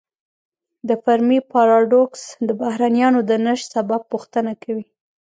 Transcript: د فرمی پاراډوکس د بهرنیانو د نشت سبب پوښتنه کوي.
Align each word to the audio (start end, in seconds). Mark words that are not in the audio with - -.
د 0.87 0.89
فرمی 1.03 1.39
پاراډوکس 1.51 2.21
د 2.47 2.49
بهرنیانو 2.61 3.19
د 3.29 3.31
نشت 3.45 3.65
سبب 3.75 4.01
پوښتنه 4.11 4.51
کوي. 4.63 4.85